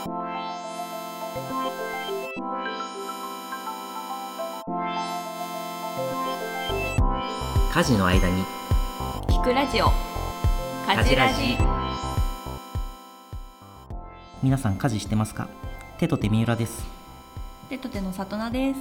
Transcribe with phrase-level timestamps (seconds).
[0.00, 0.08] 家
[7.84, 8.42] 事の間に。
[9.28, 9.92] 聞くラジオ。
[10.86, 11.58] 家事ラジ。
[14.42, 15.48] 皆さん家事してますか？
[15.98, 16.86] 手と手三浦です。
[17.68, 18.80] 手と手の里奈です。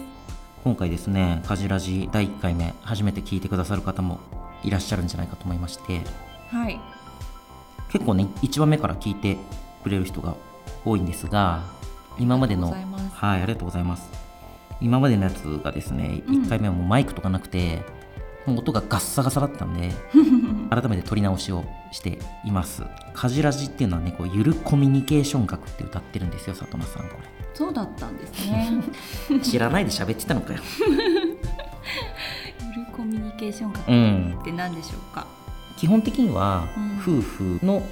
[0.64, 4.20] 今回ですね家事ラジ第1回目初めて聞いてくださる方も
[4.64, 6.02] いらっしゃるんじゃないかと思いまして。
[6.50, 6.80] はい。
[7.92, 9.36] 結構ね1話目から聞いて
[9.84, 10.36] くれる人が
[10.86, 11.64] 多いんですが
[12.18, 14.10] 今までのはいありがとうございます。
[14.82, 16.43] 今までのやつがですね、うん。
[16.43, 17.82] 1回目はもうマイクとかなくて
[18.46, 19.92] もう音がガッサガサだったんで
[20.71, 22.84] 改めて撮り直しをしています。
[23.14, 27.15] カジラジっていうのはねこうゆるコミュニケーション学って歌ってるんですよ里奈さんこ
[27.54, 28.71] そうだったんですね。
[29.32, 30.59] れ 知らないで喋ってたのかよ。
[30.89, 34.38] ゆるコミュニケーション学うん。
[34.42, 35.25] って何でしょうか？
[35.78, 36.98] 基本的にはうん。
[37.00, 37.84] 夫婦の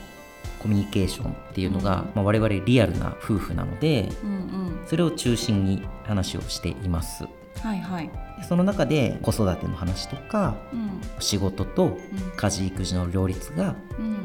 [0.60, 4.88] コミュニケーションっていうのが、まあ、我々リアルな夫婦なのでうんうん。
[4.88, 7.26] それを中心に話をしています。
[7.62, 8.12] はいはい。
[8.48, 11.02] その中で子育ての話とかうん。
[11.20, 11.98] 仕事と
[12.36, 14.18] 家事育児の両立がうん。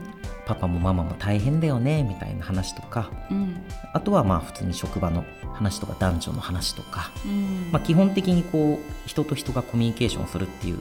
[0.44, 3.62] パパもママも大変だよねみたいな話とかうん。
[3.92, 7.68] あとはまあ普通に職場の話とか男女の話とか、うん。
[7.70, 10.80] まあ、基本的にこう人と人がコミュニケーションするっていう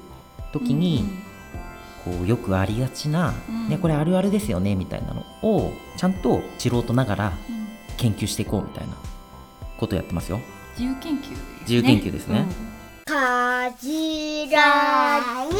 [0.51, 1.05] 時に、
[2.03, 3.69] こうよくありがちな、うん。
[3.69, 7.55] ね、これあるあるですよねみたいなのをちゃんと素人ながらうん。
[7.55, 7.61] うん
[8.01, 8.95] 研究していこうみたいな
[9.77, 10.41] ことをやってますよ。
[10.71, 11.45] 自由研究ですね。
[11.61, 12.45] 自由研究ですね。
[13.05, 15.51] かじらに。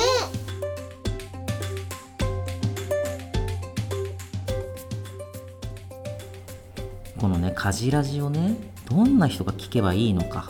[7.20, 8.56] このね家事ラジをね
[8.90, 10.50] どんな人が聞けばいいのか。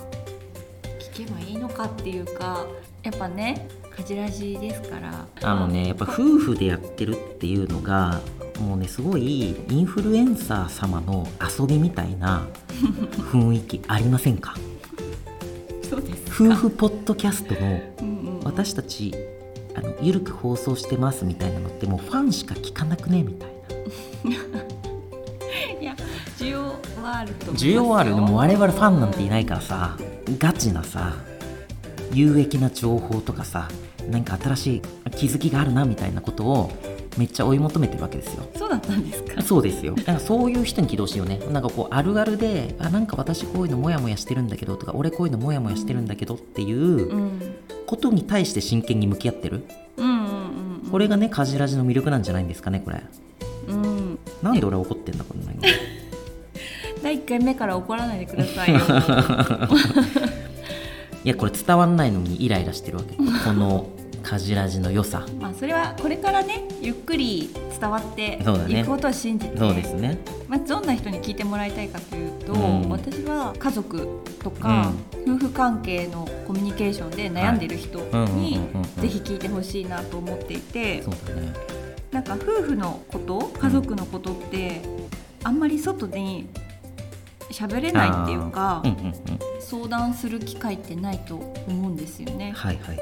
[1.14, 2.66] 聞けばいいのかっていうか
[3.04, 5.26] やっぱねカジラジですから。
[5.42, 8.22] あのねやっぱ夫婦でやってるっていうのが
[8.60, 11.28] もうねすごいインフルエンサー様の
[11.60, 12.48] 遊びみたいな
[13.32, 14.56] 雰囲気ありませんか？
[15.90, 16.54] そうですか。
[16.54, 17.82] 夫婦ポッドキャストの
[18.44, 19.14] 私たち
[19.76, 24.32] あのゆるく放送してますみたいなのってもうファンしか聞かなくねみたいな。
[25.82, 25.96] いや
[26.38, 26.62] 需要
[27.04, 28.14] はあると思需要はある。
[28.16, 29.98] でも我々ファンなんていいないからさ
[30.38, 31.16] ガチなさ
[32.14, 33.68] 有益な情報とかさ
[34.10, 36.72] なんか新しい気づきがあるなみたいなことを
[37.18, 38.48] めっちゃ追い求めてるわけですよ。
[38.56, 39.42] そうだったんですか？
[39.42, 39.94] そうですよ。
[39.96, 41.40] だからそういう人に起動してよね。
[41.52, 46.80] なんかこうあるあるであなんか私こういうのモヤモヤしてるんだけどとか俺こういうのモヤモヤしてるんだけどっていう
[47.10, 47.42] うん。
[47.86, 49.66] ことに対して真剣に向き合ってる。
[49.98, 50.24] うんうん
[50.86, 53.02] うんこれがねカジラジの魅力なんじゃないんですかねこれ。
[53.68, 54.20] うん。
[54.42, 55.60] なんで俺怒ってんだこんなに。
[57.04, 58.80] 第1回目から怒らないでくださいよ
[61.24, 63.16] いやこれ伝わんないのにイライラしてるわけ。
[63.16, 63.24] こ
[63.54, 63.90] の
[64.24, 65.26] カジラジの良さ。
[65.40, 67.50] まあそれはこれからねゆっくり
[67.80, 70.18] 伝わっていくことを信じて、そうですね。
[70.48, 72.90] まあ、どんな人に聞いてもらいたいかというと、うん。
[72.90, 74.08] 私は家族
[74.44, 74.92] とか、
[75.26, 79.02] 夫婦関係のコミュニケーションで悩んでる人うんうんにうんうんうん。
[79.02, 81.54] ぜひ聞いてほしいなと思っていてそうだね。
[82.12, 84.82] なんか夫婦のこと家族のことって
[85.44, 86.48] あんまり外に
[87.52, 89.16] 喋れないっていうか、うんうんうん。
[89.60, 92.54] 相談する機会ってないと思うんですよね。
[92.56, 93.00] はいはい。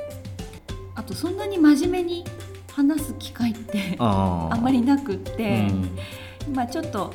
[0.95, 2.25] あとそんなに真面目に
[2.71, 5.67] 話す機会ってあんまりなくって、
[6.47, 6.55] うん。
[6.55, 7.13] まあちょっと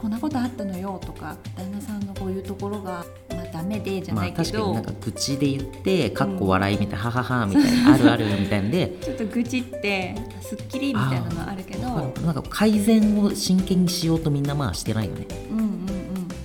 [0.00, 15.26] こんなことあったのよとか旦那さんのこういうところがまあダメでじゃまあないけど、確かになんか愚痴で言ってかっこ笑いみたいな、はははみたいなあるあるみたいなんで ちょっと愚痴ってすっきりみたいなのあるけどなんか改善を真剣にしようとみんなまあしてないよね。
[15.30, 15.51] うんうんうん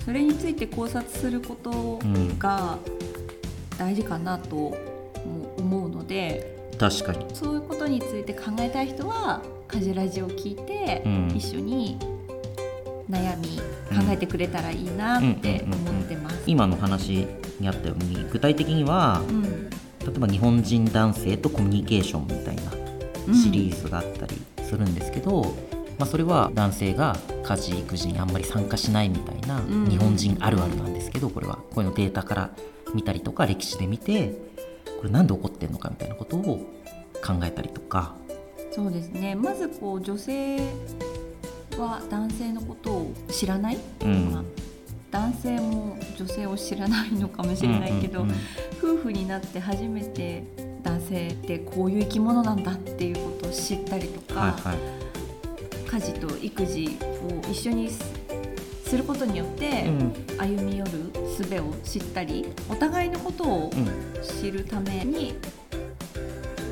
[0.08, 1.98] それについて考察すること
[2.38, 2.78] が
[3.78, 4.74] 大事かなとも
[5.58, 7.26] 思うので確かに。
[7.34, 11.32] そういうことについて考えたい人は「家事ラジオ」を聞いて、うん。
[11.36, 11.98] 一緒に
[13.10, 13.58] 悩み
[13.94, 16.42] 考えてくれたらいいなって思ってます。
[16.46, 17.26] 今の話
[17.60, 19.68] にあったように具体的にはうん。
[19.68, 25.54] 例えば日本人男性とコミュニケーションみたいなシリーズがあったりするんですけど、
[25.98, 29.88] まあ、それは男性が家事育児にあんまり参加しないみたいなうん。
[29.88, 31.56] 日本人あるあるなんですけどこれは。
[31.56, 32.50] こういうのデータから
[32.94, 34.32] 見たりとか歴史で見て
[34.98, 36.58] これなんで起こってんのかみたいなことを
[37.24, 38.14] 考えたりとか。
[38.70, 39.34] そうですね。
[39.34, 40.58] まずこう女性
[41.76, 44.30] は男性のことを知らない、うん。
[44.30, 44.44] まあ
[45.10, 48.98] 男性も女性を知らないのかもしれないけど、うんうんうん。
[48.98, 50.44] 夫婦になって初めて
[50.82, 54.97] 男性ってこういう生き物なんだっていうことを知ったりとか、はいはい
[55.90, 58.04] 家事と育児を一緒にす
[58.84, 60.12] することによって、うん。
[60.38, 60.90] 歩み寄る
[61.36, 63.88] 術を知ったりお互いのことをうん
[64.22, 65.34] 知るために、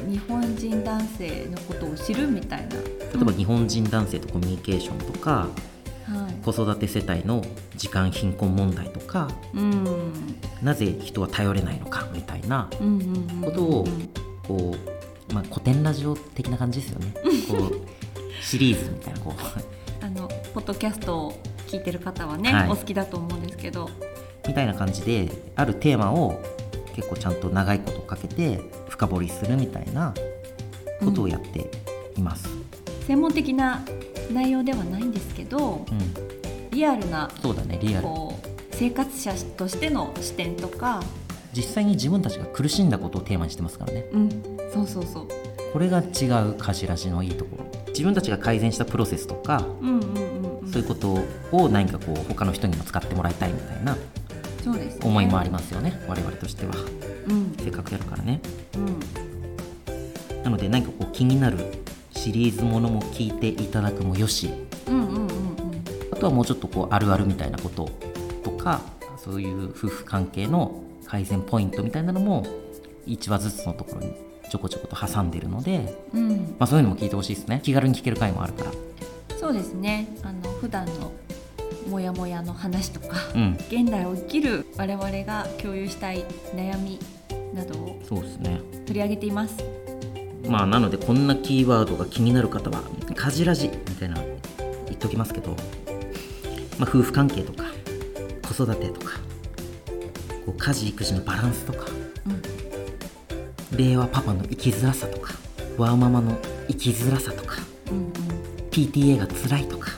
[0.08, 2.76] 日本人男性のことを知るみたいな。
[2.76, 5.48] 例えば日本人男性とコミュニケーションとか
[6.06, 6.44] はい。
[6.44, 7.44] 子育て世帯の
[7.76, 10.12] 時間貧困問題とかうん。
[10.62, 12.70] なぜ人は頼れないのかみたいな
[13.42, 13.88] ことを
[14.46, 14.76] こ
[15.30, 17.14] う、まあ、古典ラジオ的な感じですよね。
[17.48, 17.80] こう
[18.42, 20.04] シリーズみたいなこう。
[20.04, 21.32] あのポッドキャストを
[21.66, 22.70] 聞いてる方はね、はい。
[22.70, 23.90] お好きだと思うんですけど。
[24.46, 26.40] みたいな感じであるテーマを
[26.94, 30.14] 結構ちゃんと長いことかけて深掘りするみたいな
[31.00, 31.70] ことをやって
[32.16, 32.48] います。
[33.06, 33.84] 専門的な
[34.32, 38.08] 内容ではないんですけどうん、リアルなそうだねリアル。
[38.72, 41.02] 生活者としての視点とか、
[41.54, 44.04] 実際に自分たちが苦しんだことをテーマにしてますからね。
[44.12, 44.30] うん、
[44.72, 45.28] そうそうそう、
[45.72, 47.65] これが違うカジラジのいいところ
[47.96, 51.18] 自分たちが改善したプロセスとかうんうんうんうん、そういうこと
[51.50, 53.96] を何かこう他の人にも使ってもらいたいみたいな
[55.02, 56.74] 思いもありますよね我々としては。
[57.28, 57.54] うん。
[57.58, 58.42] せっかくやるからね。
[58.74, 58.78] う
[60.40, 60.42] ん。
[60.42, 61.56] なので何かこう気になる
[62.10, 64.50] シリーズものも聞いていただくもよし
[64.86, 65.28] うんうんうんうん。
[66.12, 67.88] あとはもうちょっとこうあるあるみたいなこと
[68.44, 68.82] とか
[69.16, 72.44] そういう夫婦関係の改善ポイントみたいなのも
[73.06, 77.60] 1話ずつのところにちょこちょこと挟んでるので、うん、まあ、そういうのも聞いてほしいですね。
[77.62, 78.72] 気軽に聞ける回もあるから。
[79.38, 80.08] そうですね。
[80.22, 81.12] あの普段の
[81.88, 83.58] モヤモヤの話とかうん。
[83.68, 86.98] 現代を生きる我々が共有したい悩み
[87.54, 88.60] などをそうですね。
[88.86, 89.56] 取り上げています。
[90.48, 92.82] まあなのでこんなキーワードが気になる方は
[93.16, 94.16] 「カジラジ」みたいな
[94.86, 95.50] 言っときますけど、
[96.78, 97.64] まあ、夫婦関係とか
[98.42, 99.18] 子育てとか
[100.44, 101.95] こう家事育児のバランスとかうん
[103.76, 105.34] 令和パパの生きづらさとか
[105.76, 106.38] ワーママの
[106.68, 107.56] 生きづらさとか
[107.90, 108.12] うん
[108.70, 109.90] PTA が辛いとか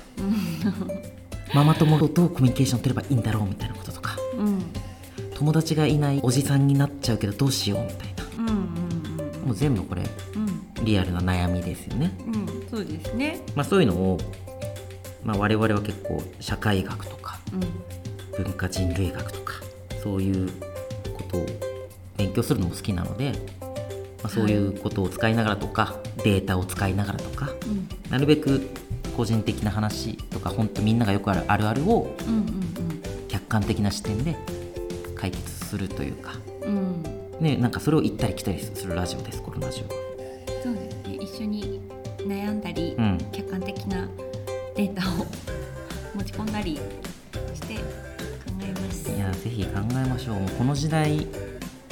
[1.54, 4.46] ママ友とどうコミュニケーション取ればいいんだろうみたいなこととかうん。
[4.46, 4.62] うん
[5.34, 8.24] 友達がいないおじさんになっちゃうけどどうしようみたいな。
[8.38, 8.52] うんう
[9.44, 10.02] んもう全部これ
[10.34, 10.84] うん。
[10.84, 12.12] リアルな悩みですよね。
[12.26, 13.40] うんうんそうですね。
[13.54, 14.18] まあ、そういうのを、
[15.22, 18.44] まあ、我々は結構社会学とかうん。
[18.44, 19.54] 文化人類学とか
[20.02, 20.50] そういう
[21.16, 21.46] ことを
[22.16, 23.32] 勉強するのも好きなので、
[24.22, 27.88] まあ、そういうことを使いながらとか、データを使いながらとかうん。
[28.10, 28.68] なるべく
[29.16, 32.46] 個人的な話とか本当みんながよくあるあるあるをうん
[33.28, 34.36] 客観的な視点で
[35.14, 36.32] 解決するというか、
[36.62, 37.02] うん。
[37.40, 39.84] ね、なんかそれを行ったり来たりするラジオですこのラジオ。
[39.84, 39.90] は。
[40.62, 41.16] そうですね。
[41.20, 41.80] 一緒に
[42.18, 43.18] 悩んだり、うん。
[43.32, 44.08] 客観的な
[44.76, 45.26] データを
[46.14, 46.76] 持ち込んだり
[47.54, 47.80] して考
[48.62, 49.10] えます。
[49.10, 51.26] いやぜひ考えましょうこの時代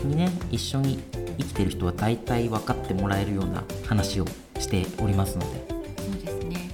[0.05, 0.99] にね一緒に
[1.39, 4.27] 生きてる人は大体分かってもらえるような話を
[4.59, 5.65] しておりますので。
[5.69, 6.71] そうですね。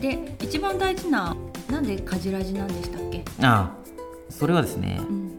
[0.00, 1.36] で一番大事な
[1.70, 3.24] なんでカジラジなんでしたっけ？
[3.42, 3.76] ああ
[4.30, 5.30] それはですねうん。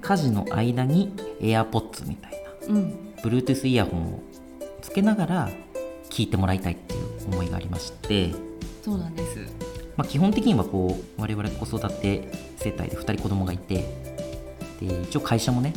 [0.00, 2.32] 家事の間に AirPods みたい
[2.68, 2.94] なうん。
[3.22, 4.22] Bluetooth イヤホンを
[4.80, 5.50] つけながら
[6.08, 7.00] 聞いてもらいたいっていう
[7.32, 8.32] 思いがありまして、
[8.82, 9.38] そうなんです。
[9.96, 13.84] まあ、基本的にはこう我々子育て世帯で2人子供がいて
[14.80, 15.74] で一応会社もね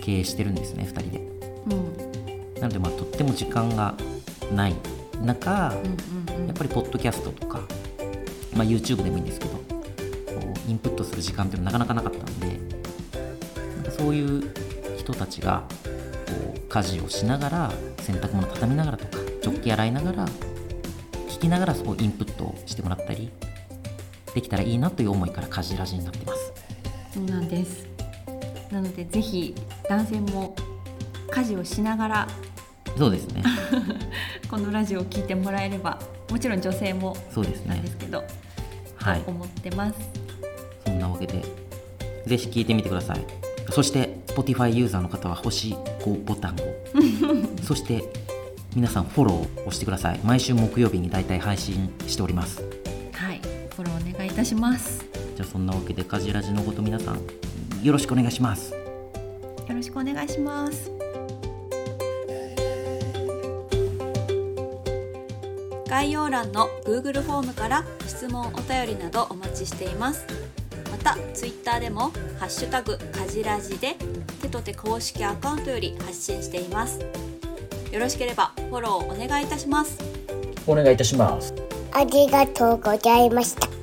[0.00, 1.18] 経営してるんですね2人で。
[1.66, 2.60] うん。
[2.60, 3.94] なのでまあとっても時間が
[4.54, 4.74] ない。
[5.22, 6.46] 中、うんうんうん。
[6.46, 7.60] やっぱりポッドキャストとか、
[8.54, 9.58] まあ、YouTube でもいいんですけどこ
[10.66, 12.46] うインプットする時間っていうのはなかなかなかったんで
[13.76, 14.52] なんかそういう
[14.96, 20.26] 人たちがこう家事をしながら洗濯物畳みながらとか食器洗いながら
[21.28, 23.30] 聞きながらそうインプットをしてもらったり
[24.34, 26.52] できたらいいなという思いから家事ラジになってます。
[27.14, 27.97] そうなんです
[28.70, 29.54] なのでぜひ
[29.88, 30.54] 男性も
[31.30, 32.28] 家事をしながら
[32.96, 33.44] そうですね。
[34.50, 37.68] このラジオを聞いてもらえればもちろん女性もそうですね。
[37.68, 38.24] なんですけど、
[38.96, 39.20] はい。
[39.20, 39.94] と思ってます。
[40.84, 41.44] そんなわけで
[42.26, 43.24] ぜひ聞いてみてください。
[43.70, 46.58] そして Spotify ユーザーの方は星5ボタンを。
[47.62, 48.04] そして
[48.74, 50.20] 皆さんフォローを押してください。
[50.24, 52.62] 毎週木曜日に大体配信しております。
[53.12, 53.40] はい。
[53.76, 55.04] フォローお願いいたします。
[55.36, 57.20] じゃあそんなわけでカジラジのこと皆さん
[57.82, 58.72] よろしくお願いします。
[58.72, 58.78] よ
[59.68, 60.90] ろしくお願いします。
[65.88, 70.26] 概要欄の Google フォームから質問お便りなどお待ちしています。
[70.90, 73.96] また Twitter でもハッシュタグかじらじで
[74.42, 77.00] 手と手公式アカウントより発信しています。
[77.90, 79.98] よろしければフォローお願いいたします。
[80.66, 81.54] お願いいたします。
[81.92, 83.77] ありがとうございました。